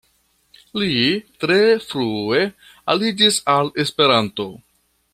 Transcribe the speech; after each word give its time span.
Li 0.83 0.95
tre 1.43 1.59
frue 1.91 2.41
aliĝis 2.95 3.39
al 3.57 3.71
Esperanto. 3.85 4.51